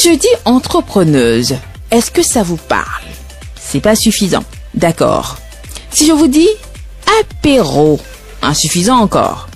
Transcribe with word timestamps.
Je 0.00 0.10
dis 0.10 0.28
entrepreneuse, 0.44 1.56
est-ce 1.90 2.12
que 2.12 2.22
ça 2.22 2.44
vous 2.44 2.56
parle? 2.56 3.04
C'est 3.60 3.80
pas 3.80 3.96
suffisant. 3.96 4.44
D'accord. 4.74 5.38
Si 5.90 6.06
je 6.06 6.12
vous 6.12 6.28
dis 6.28 6.48
apéro, 7.20 7.98
insuffisant 8.40 8.98
encore. 8.98 9.48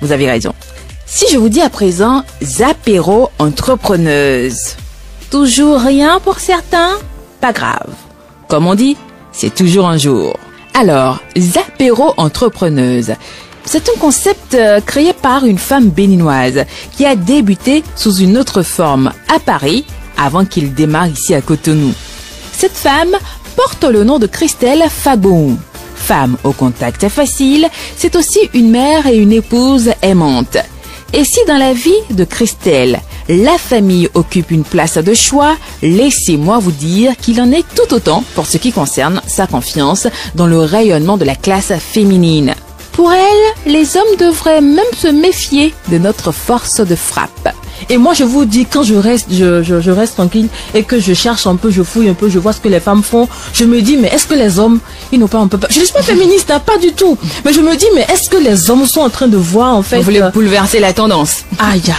Vous 0.00 0.10
avez 0.10 0.26
raison. 0.26 0.54
Si 1.04 1.26
je 1.30 1.36
vous 1.36 1.50
dis 1.50 1.60
à 1.60 1.68
présent 1.68 2.24
apéro 2.66 3.28
entrepreneuse, 3.38 4.76
toujours 5.30 5.80
rien 5.80 6.18
pour 6.20 6.38
certains? 6.38 6.96
Pas 7.42 7.52
grave. 7.52 7.92
Comme 8.48 8.66
on 8.66 8.74
dit, 8.74 8.96
c'est 9.32 9.54
toujours 9.54 9.86
un 9.86 9.98
jour. 9.98 10.34
Alors, 10.72 11.18
apéro 11.58 12.14
entrepreneuse. 12.16 13.12
C'est 13.70 13.90
un 13.90 13.98
concept 14.00 14.54
euh, 14.54 14.80
créé 14.80 15.12
par 15.12 15.44
une 15.44 15.58
femme 15.58 15.90
béninoise 15.90 16.64
qui 16.96 17.04
a 17.04 17.14
débuté 17.14 17.84
sous 17.96 18.16
une 18.16 18.38
autre 18.38 18.62
forme 18.62 19.12
à 19.28 19.38
Paris 19.38 19.84
avant 20.16 20.46
qu'il 20.46 20.72
démarre 20.72 21.08
ici 21.08 21.34
à 21.34 21.42
Cotonou. 21.42 21.92
Cette 22.50 22.72
femme 22.72 23.14
porte 23.56 23.84
le 23.84 24.04
nom 24.04 24.18
de 24.18 24.26
Christelle 24.26 24.84
Fagon. 24.88 25.58
Femme 25.94 26.38
au 26.44 26.52
contact 26.52 27.10
facile, 27.10 27.68
c'est 27.94 28.16
aussi 28.16 28.38
une 28.54 28.70
mère 28.70 29.06
et 29.06 29.18
une 29.18 29.32
épouse 29.32 29.90
aimante. 30.00 30.56
Et 31.12 31.24
si 31.24 31.40
dans 31.46 31.58
la 31.58 31.74
vie 31.74 31.90
de 32.08 32.24
Christelle, 32.24 32.98
la 33.28 33.58
famille 33.58 34.08
occupe 34.14 34.50
une 34.50 34.64
place 34.64 34.96
de 34.96 35.12
choix, 35.12 35.58
laissez-moi 35.82 36.58
vous 36.58 36.72
dire 36.72 37.18
qu'il 37.18 37.38
en 37.42 37.52
est 37.52 37.66
tout 37.74 37.92
autant 37.92 38.24
pour 38.34 38.46
ce 38.46 38.56
qui 38.56 38.72
concerne 38.72 39.20
sa 39.26 39.46
confiance 39.46 40.08
dans 40.34 40.46
le 40.46 40.60
rayonnement 40.60 41.18
de 41.18 41.26
la 41.26 41.36
classe 41.36 41.74
féminine. 41.78 42.54
Pour 42.98 43.12
elle, 43.12 43.72
les 43.72 43.96
hommes 43.96 44.16
devraient 44.18 44.60
même 44.60 44.92
se 44.96 45.06
méfier 45.06 45.72
de 45.88 45.98
notre 45.98 46.32
force 46.32 46.80
de 46.80 46.96
frappe. 46.96 47.48
Et 47.88 47.96
moi, 47.96 48.12
je 48.12 48.24
vous 48.24 48.44
dis, 48.44 48.66
quand 48.66 48.82
je 48.82 48.96
reste, 48.96 49.28
je, 49.30 49.62
je, 49.62 49.80
je, 49.80 49.90
reste 49.92 50.16
tranquille 50.16 50.48
et 50.74 50.82
que 50.82 50.98
je 50.98 51.14
cherche 51.14 51.46
un 51.46 51.54
peu, 51.54 51.70
je 51.70 51.84
fouille 51.84 52.08
un 52.08 52.14
peu, 52.14 52.28
je 52.28 52.40
vois 52.40 52.52
ce 52.52 52.60
que 52.60 52.66
les 52.66 52.80
femmes 52.80 53.04
font, 53.04 53.28
je 53.54 53.64
me 53.66 53.80
dis, 53.82 53.96
mais 53.96 54.08
est-ce 54.08 54.26
que 54.26 54.34
les 54.34 54.58
hommes, 54.58 54.80
ils 55.12 55.20
n'ont 55.20 55.28
pas 55.28 55.38
un 55.38 55.46
peu 55.46 55.58
peur? 55.58 55.70
Je 55.70 55.78
ne 55.78 55.84
suis 55.84 55.94
pas 55.94 56.02
féministe, 56.02 56.50
hein, 56.50 56.58
pas 56.58 56.76
du 56.76 56.92
tout. 56.92 57.16
Mais 57.44 57.52
je 57.52 57.60
me 57.60 57.76
dis, 57.76 57.86
mais 57.94 58.04
est-ce 58.12 58.28
que 58.28 58.36
les 58.36 58.68
hommes 58.68 58.84
sont 58.84 59.02
en 59.02 59.10
train 59.10 59.28
de 59.28 59.36
voir, 59.36 59.76
en 59.76 59.82
fait... 59.82 59.98
Vous 59.98 60.02
voulez 60.02 60.28
bouleverser 60.34 60.80
la 60.80 60.92
tendance 60.92 61.44
Aïe 61.60 61.80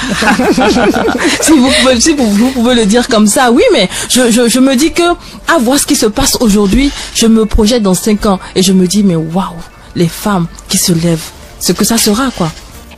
si, 1.39 1.51
vous 1.53 1.71
pouvez, 1.81 2.01
si 2.01 2.13
vous, 2.13 2.29
vous, 2.29 2.51
pouvez 2.51 2.75
le 2.75 2.85
dire 2.85 3.07
comme 3.07 3.27
ça, 3.27 3.51
oui, 3.53 3.63
mais 3.71 3.87
je, 4.09 4.29
je, 4.31 4.49
je 4.49 4.59
me 4.59 4.75
dis 4.75 4.91
que, 4.91 5.03
à 5.47 5.59
voir 5.61 5.79
ce 5.79 5.85
qui 5.85 5.95
se 5.95 6.07
passe 6.07 6.35
aujourd'hui, 6.41 6.91
je 7.15 7.27
me 7.27 7.45
projette 7.45 7.83
dans 7.83 7.93
5 7.93 8.25
ans 8.25 8.39
et 8.53 8.61
je 8.61 8.73
me 8.73 8.85
dis, 8.85 9.03
mais 9.03 9.15
waouh 9.15 9.55
les 9.99 10.07
femmes 10.07 10.47
qui 10.69 10.77
se 10.77 10.93
lèvent, 10.93 11.29
ce 11.59 11.73
que 11.73 11.85
ça 11.85 11.97
sera, 11.97 12.31
quoi. 12.31 12.51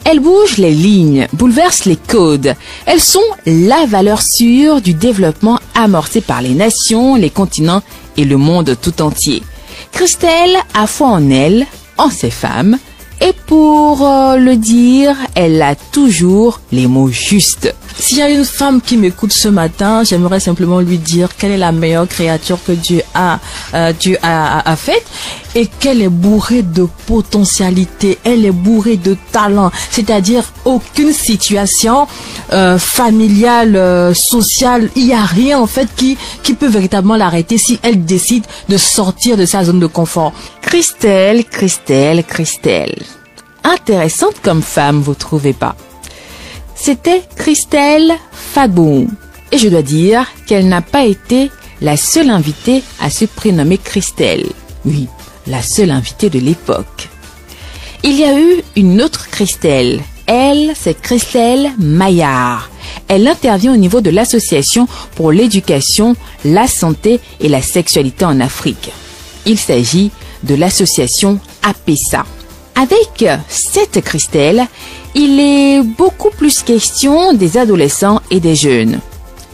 Elles 0.04 0.20
bougent 0.20 0.58
les 0.58 0.74
lignes, 0.74 1.28
bouleversent 1.34 1.86
les 1.86 1.98
codes. 1.98 2.56
Elles 2.86 3.02
sont 3.02 3.20
la 3.46 3.86
valeur 3.86 4.22
sûre 4.22 4.82
du 4.82 4.94
développement 4.94 5.60
amorcé 5.76 6.22
par 6.22 6.42
les 6.42 6.56
nations, 6.56 7.16
les 7.16 7.30
continents 7.30 7.84
et 8.18 8.26
le 8.26 8.38
monde 8.38 8.78
tout 8.82 9.02
entier. 9.02 9.44
Christelle 9.92 10.58
a 10.74 10.88
foi 10.88 11.08
en 11.08 11.30
elle, 11.30 11.66
en 11.98 12.10
ses 12.10 12.32
femmes, 12.32 12.78
et 13.22 13.34
pour 13.46 14.06
euh, 14.06 14.36
le 14.38 14.58
dire, 14.58 15.16
elle 15.36 15.62
a 15.62 15.76
toujours 15.76 16.60
les 16.72 16.88
mots 16.88 17.10
justes. 17.10 17.74
S'il 17.98 18.18
y 18.18 18.22
a 18.22 18.30
une 18.30 18.46
femme 18.46 18.82
qui 18.82 18.98
m'écoute 18.98 19.32
ce 19.32 19.48
matin, 19.48 20.04
j'aimerais 20.04 20.40
simplement 20.40 20.80
lui 20.80 20.98
dire 20.98 21.30
quelle 21.38 21.52
est 21.52 21.58
la 21.58 21.72
meilleure 21.72 22.08
créature 22.08 22.58
que 22.66 22.72
Dieu 22.72 23.04
a, 23.14 23.40
euh, 23.74 23.94
Dieu 23.94 24.18
a, 24.24 24.68
a, 24.70 24.76
faite 24.76 25.06
et 25.54 25.68
qu'elle 25.68 26.02
est 26.02 26.10
bourrée 26.10 26.64
de 26.64 26.88
potentialité, 27.06 28.18
elle 28.24 28.46
est 28.46 28.52
bourrée 28.52 28.98
de 28.98 29.16
talent. 29.32 29.70
C'est-à-dire 29.92 30.52
aucune 30.66 31.14
situation 31.14 32.08
euh, 32.54 32.80
familiale, 32.80 33.76
euh, 33.76 34.14
sociale, 34.14 34.90
il 34.96 35.08
n'y 35.08 35.14
a 35.14 35.24
rien 35.24 35.60
en 35.60 35.68
fait 35.68 35.88
qui, 35.96 36.18
qui 36.42 36.54
peut 36.54 36.68
véritablement 36.68 37.18
l'arrêter 37.18 37.58
si 37.58 37.80
elle 37.84 38.04
décide 38.04 38.46
de 38.70 38.78
sortir 38.78 39.38
de 39.38 39.46
sa 39.46 39.64
zone 39.64 39.80
de 39.80 39.88
confort. 39.88 40.34
Christelle, 40.72 41.44
Christelle, 41.44 42.24
Christelle. 42.24 43.04
Intéressante 43.66 44.36
comme 44.42 44.62
femme, 44.62 45.02
vous 45.02 45.16
trouvez 45.16 45.52
pas 45.52 45.76
C'était 46.76 47.24
Christelle 47.36 48.14
Fagon. 48.32 49.08
Et 49.52 49.58
je 49.58 49.68
dois 49.68 49.82
dire 49.82 50.26
qu'elle 50.48 50.70
n'a 50.70 50.82
pas 50.82 51.04
été 51.04 51.52
la 51.82 51.98
seule 51.98 52.30
invitée 52.30 52.84
à 53.02 53.10
se 53.10 53.26
prénommer 53.26 53.80
Christelle. 53.80 54.46
Oui, 54.86 55.10
la 55.46 55.62
seule 55.62 55.92
invitée 55.92 56.30
de 56.30 56.40
l'époque. 56.40 57.10
Il 58.04 58.18
y 58.18 58.24
a 58.24 58.40
eu 58.40 58.64
une 58.78 59.02
autre 59.02 59.30
Christelle. 59.30 60.02
Elle, 60.26 60.72
c'est 60.74 61.02
Christelle 61.02 61.72
Maillard. 61.80 62.72
Elle 63.10 63.28
intervient 63.28 63.74
au 63.74 63.78
niveau 63.78 64.00
de 64.00 64.10
l'association 64.10 64.88
pour 65.16 65.34
l'éducation, 65.34 66.16
la 66.46 66.66
santé 66.66 67.20
et 67.42 67.50
la 67.50 67.62
sexualité 67.62 68.24
en 68.24 68.40
Afrique. 68.40 68.94
Il 69.46 69.60
s'agit 69.60 70.12
de 70.44 70.56
l'association 70.56 71.40
APESA. 71.64 72.26
Avec 72.76 73.26
cette 73.48 74.02
Christelle, 74.02 74.66
il 75.14 75.40
est 75.40 75.84
beaucoup 75.84 76.30
plus 76.30 76.64
question 76.64 77.34
des 77.34 77.58
adolescents 77.58 78.22
et 78.32 78.40
des 78.40 78.56
jeunes. 78.56 79.00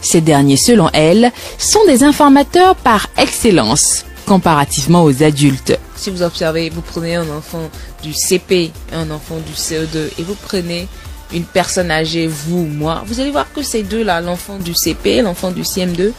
Ces 0.00 0.20
derniers, 0.20 0.56
selon 0.56 0.88
elle, 0.92 1.32
sont 1.58 1.84
des 1.86 2.04
informateurs 2.04 2.76
par 2.76 3.08
excellence 3.16 4.04
comparativement 4.26 5.04
aux 5.04 5.22
adultes. 5.22 5.78
Si 5.96 6.10
vous 6.10 6.22
observez, 6.22 6.70
vous 6.70 6.82
prenez 6.82 7.16
un 7.16 7.28
enfant 7.30 7.70
du 8.02 8.12
CP, 8.12 8.70
un 8.92 9.10
enfant 9.10 9.38
du 9.38 9.52
CE2 9.52 10.10
et 10.18 10.22
vous 10.22 10.36
prenez 10.36 10.86
une 11.32 11.44
personne 11.44 11.90
âgée, 11.90 12.26
vous, 12.26 12.64
moi, 12.64 13.02
vous 13.06 13.20
allez 13.20 13.30
voir 13.30 13.52
que 13.52 13.62
ces 13.62 13.82
deux-là, 13.82 14.20
l'enfant 14.20 14.58
du 14.58 14.74
CP, 14.74 15.22
l'enfant 15.22 15.50
du 15.50 15.62
CM2, 15.62 16.12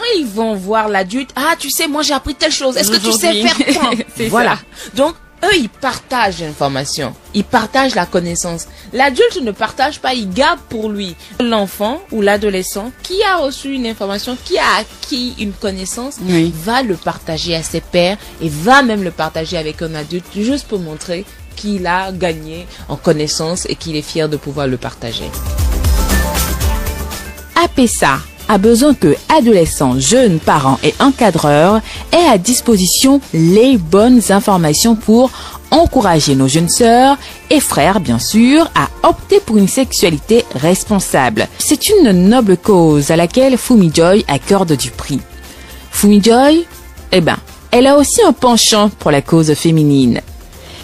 quand 0.00 0.18
ils 0.18 0.26
vont 0.26 0.54
voir 0.54 0.88
l'adulte, 0.88 1.30
ah, 1.36 1.54
tu 1.58 1.68
sais, 1.70 1.86
moi 1.86 2.00
j'ai 2.02 2.14
appris 2.14 2.34
telle 2.34 2.52
chose, 2.52 2.76
est-ce 2.78 2.90
que 2.90 2.96
tu 2.96 3.12
sais 3.12 3.42
faire 3.46 3.74
quoi 3.76 3.90
Voilà. 4.28 4.58
Donc, 4.94 5.14
eux, 5.44 5.56
ils 5.58 5.68
partagent 5.68 6.40
l'information, 6.40 7.14
ils 7.34 7.44
partagent 7.44 7.94
la 7.94 8.06
connaissance. 8.06 8.66
L'adulte 8.94 9.40
ne 9.42 9.50
partage 9.52 9.98
pas, 10.00 10.14
il 10.14 10.30
garde 10.32 10.58
pour 10.70 10.88
lui. 10.88 11.16
L'enfant 11.38 12.00
ou 12.12 12.22
l'adolescent 12.22 12.92
qui 13.02 13.22
a 13.22 13.36
reçu 13.38 13.72
une 13.74 13.86
information, 13.86 14.36
qui 14.42 14.56
a 14.58 14.64
acquis 14.80 15.34
une 15.38 15.52
connaissance, 15.52 16.16
Oui. 16.22 16.52
va 16.64 16.82
le 16.82 16.94
partager 16.96 17.54
à 17.54 17.62
ses 17.62 17.80
pairs 17.82 18.16
et 18.40 18.48
va 18.48 18.82
même 18.82 19.02
le 19.02 19.10
partager 19.10 19.56
avec 19.58 19.82
un 19.82 19.94
adulte 19.94 20.24
juste 20.34 20.66
pour 20.66 20.78
montrer 20.78 21.24
qu'il 21.56 21.86
a 21.86 22.10
gagné 22.12 22.66
en 22.88 22.96
connaissance 22.96 23.66
et 23.68 23.76
qu'il 23.76 23.96
est 23.96 24.02
fier 24.02 24.28
de 24.30 24.38
pouvoir 24.38 24.66
le 24.66 24.78
partager. 24.78 25.30
APESA 27.62 28.18
a 28.50 28.58
besoin 28.58 28.94
que 28.94 29.14
adolescents, 29.28 30.00
jeunes, 30.00 30.40
parents 30.40 30.80
et 30.82 30.92
encadreurs 30.98 31.80
aient 32.10 32.28
à 32.28 32.36
disposition 32.36 33.20
les 33.32 33.76
bonnes 33.76 34.20
informations 34.30 34.96
pour 34.96 35.30
encourager 35.70 36.34
nos 36.34 36.48
jeunes 36.48 36.68
sœurs 36.68 37.16
et 37.48 37.60
frères, 37.60 38.00
bien 38.00 38.18
sûr, 38.18 38.68
à 38.74 38.88
opter 39.08 39.38
pour 39.38 39.56
une 39.56 39.68
sexualité 39.68 40.44
responsable. 40.56 41.46
C'est 41.60 41.90
une 41.90 42.10
noble 42.10 42.56
cause 42.56 43.12
à 43.12 43.16
laquelle 43.16 43.56
Fumi 43.56 43.92
Joy 43.94 44.24
accorde 44.26 44.72
du 44.72 44.90
prix. 44.90 45.20
Fumi 45.92 46.20
Joy, 46.20 46.66
eh 47.12 47.20
ben, 47.20 47.36
elle 47.70 47.86
a 47.86 47.96
aussi 47.96 48.20
un 48.24 48.32
penchant 48.32 48.90
pour 48.98 49.12
la 49.12 49.22
cause 49.22 49.54
féminine. 49.54 50.22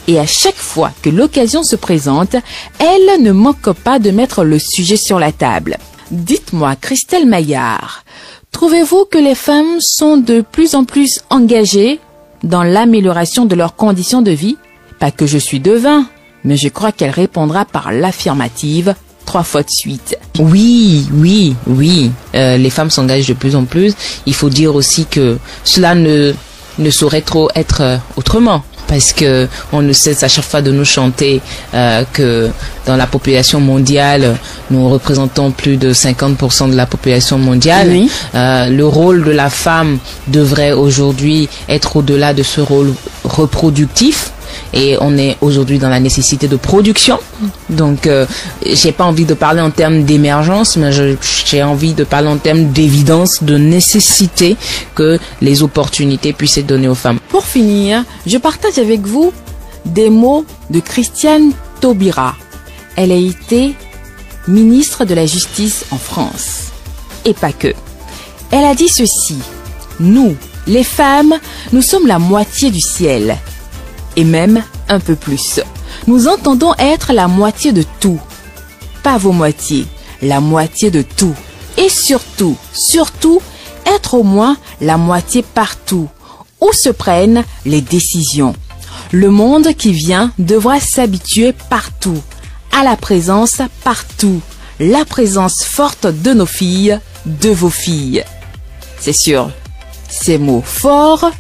Et 0.07 0.21
à 0.21 0.27
chaque 0.27 0.55
fois 0.55 0.93
que 1.03 1.11
l'occasion 1.11 1.65
se 1.65 1.75
présente, 1.75 2.37
elle 2.79 3.25
ne 3.25 3.33
manque 3.33 3.73
pas 3.73 3.99
de 3.99 4.13
mettre 4.13 4.45
le 4.45 4.61
sujet 4.61 4.97
sur 4.97 5.19
la 5.19 5.33
table. 5.33 5.79
Dites-moi, 6.11 6.77
Christelle 6.77 7.27
Maillard, 7.27 8.05
trouvez-vous 8.53 9.07
que 9.11 9.19
les 9.19 9.35
femmes 9.35 9.81
sont 9.81 10.17
de 10.17 10.41
plus 10.41 10.75
en 10.77 10.85
plus 10.85 11.21
engagées 11.31 11.99
dans 12.45 12.63
l'amélioration 12.63 13.45
de 13.45 13.57
leurs 13.57 13.75
conditions 13.75 14.23
de 14.23 14.31
vie? 14.31 14.57
Pas 15.01 15.11
que 15.11 15.27
je 15.27 15.39
suis 15.39 15.59
devin, 15.59 16.07
mais 16.45 16.57
je 16.57 16.69
crois 16.69 16.93
qu'elle 16.93 17.11
répondra 17.11 17.65
par 17.65 17.91
l'affirmative 17.91 18.95
trois 19.25 19.43
fois 19.43 19.65
de 19.65 19.71
suite. 19.71 20.17
Oui, 20.39 21.09
oui, 21.13 21.57
oui. 21.67 22.13
Euh, 22.37 22.57
les 22.57 22.71
femmes 22.71 22.91
s'engagent 22.91 23.27
de 23.27 23.35
plus 23.35 23.57
en 23.57 23.65
plus. 23.65 23.93
Il 24.27 24.35
faut 24.35 24.49
dire 24.49 24.77
aussi 24.77 25.07
que 25.07 25.39
cela 25.65 25.97
ne, 25.97 26.33
ne 26.79 26.91
saurait 26.91 27.23
trop 27.23 27.51
être 27.57 27.81
euh, 27.81 27.97
autrement. 28.17 28.63
Parce 28.89 29.13
que 29.13 29.49
on 29.73 29.83
ne 29.83 29.93
cesse 29.93 30.23
à 30.23 30.29
chaque 30.29 30.45
fois 30.45 30.63
de 30.63 30.71
nous 30.71 30.85
chanter 30.85 31.41
euh, 31.75 32.05
que 32.13 32.51
dans 32.87 32.97
la 32.97 33.07
population 33.07 33.61
mondiale, 33.61 34.37
nous 34.71 34.89
représentons 34.89 35.51
plus 35.51 35.77
de 35.77 35.93
50% 35.93 36.71
de 36.71 36.77
la 36.77 36.87
population 36.87 37.39
mondiale. 37.39 37.89
Oui. 37.91 38.11
Euh, 38.35 38.69
le 38.69 38.87
rôle 38.87 39.25
de 39.25 39.31
la 39.33 39.51
femme 39.51 39.99
devrait 40.29 40.73
aujourd'hui 40.73 41.49
être 41.69 41.97
au-delà 41.97 42.33
de 42.33 42.43
ce 42.43 42.61
rôle 42.61 42.95
reproductif. 43.25 44.31
Et 44.77 44.99
on 45.01 45.17
est 45.17 45.39
aujourd'hui 45.41 45.79
dans 45.79 45.89
la 45.89 46.01
nécessité 46.01 46.49
de 46.49 46.57
production. 46.57 47.19
Donc, 47.71 48.07
euh, 48.07 48.27
j'ai 48.65 48.93
pas 48.93 49.05
envie 49.05 49.25
de 49.25 49.33
parler 49.33 49.63
en 49.63 49.71
termes 49.71 50.05
d'émergence, 50.05 50.77
mais 50.77 50.91
j'ai 51.47 51.63
envie 51.63 51.95
de 51.95 52.05
parler 52.05 52.29
en 52.29 52.37
termes 52.37 52.67
d'évidence, 52.73 53.43
de 53.43 53.57
nécessité 53.57 54.57
que 54.95 55.19
les 55.41 55.63
opportunités 55.63 56.35
puissent 56.35 56.59
être 56.59 56.67
données 56.67 56.89
aux 56.89 56.95
femmes. 56.95 57.19
Pour 57.31 57.45
finir, 57.47 58.05
je 58.27 58.37
partage 58.37 58.79
avec 58.79 59.01
vous 59.07 59.33
des 59.87 60.11
mots 60.11 60.45
de 60.69 60.81
Christiane 60.81 61.53
Taubira. 61.81 62.35
Elle 62.97 63.13
a 63.13 63.17
été 63.17 63.75
ministre 64.47 65.07
de 65.07 65.15
la 65.15 65.25
Justice 65.27 65.87
en 65.91 65.99
France. 65.99 66.67
et 67.25 67.35
pas 67.35 67.53
que. 67.53 67.75
Elle 68.53 68.65
a 68.65 68.75
dit 68.75 68.89
ceci. 68.89 69.39
Nous, 69.99 70.37
les 70.67 70.85
femmes, 70.85 71.35
nous 71.73 71.83
sommes 71.83 72.07
la 72.07 72.19
moitié 72.19 72.71
du 72.71 72.81
ciel. 72.81 73.37
Et 74.17 74.25
même 74.25 74.63
un 74.89 75.01
peu 75.01 75.15
plus. 75.15 75.61
Nous 76.07 76.29
entendons 76.29 76.75
être 76.79 77.13
la 77.13 77.29
moitié 77.29 77.73
de 77.73 77.85
tout. 78.01 78.21
Pas 79.03 79.19
vos 79.19 79.33
moitiés, 79.33 79.87
la 80.23 80.41
moitié 80.41 80.91
de 80.91 81.03
tout. 81.03 81.35
Et 81.77 81.89
surtout, 81.89 82.57
surtout, 82.73 83.41
être 83.87 84.15
au 84.15 84.23
moins 84.23 84.57
la 84.81 84.97
moitié 84.97 85.43
partout, 85.43 86.09
où 86.61 86.73
se 86.73 86.89
prennent 86.89 87.45
les 87.65 87.81
décisions. 87.81 88.55
Le 89.13 89.31
monde 89.31 89.75
qui 89.75 89.93
vient 89.93 90.33
devra 90.39 90.81
s'habituer 90.81 91.53
partout, 91.71 92.21
à 92.73 92.83
la 92.83 92.97
présence 92.97 93.61
partout, 93.85 94.41
la 94.81 95.05
présence 95.05 95.65
forte 95.65 96.07
de 96.07 96.33
nos 96.33 96.47
filles, 96.47 96.99
de 97.25 97.51
vos 97.51 97.71
filles. 97.71 98.25
C'est 98.99 99.13
sûr, 99.13 99.51
ces 100.09 100.39
mots 100.39 100.63
forts 100.65 101.31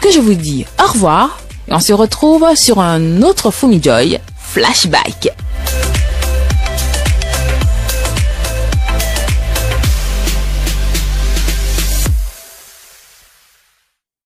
que 0.00 0.10
je 0.10 0.20
vous 0.20 0.34
dis 0.34 0.66
au 0.82 0.92
revoir 0.92 1.41
et 1.68 1.72
on 1.72 1.80
se 1.80 1.92
retrouve 1.92 2.54
sur 2.54 2.80
un 2.80 3.22
autre 3.22 3.50
Fumijoy 3.50 4.18
Flashback. 4.36 5.30